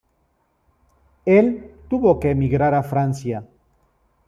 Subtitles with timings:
[1.25, 3.47] Él tuvo que emigrar a Francia.